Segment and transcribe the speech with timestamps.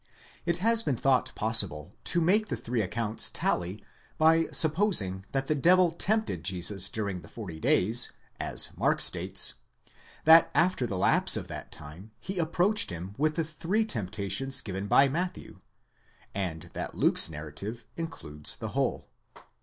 [0.25, 3.83] * It has been thought possible to make the three accounts tally
[4.17, 9.53] by supposing that the devil tempted Jesus during the forty days, as Mark states;
[10.23, 14.87] that after the lapse of that time he approached him with the three temptations given
[14.87, 15.59] by Matthew;
[16.33, 19.07] and that Luke's narrative includes the whole.>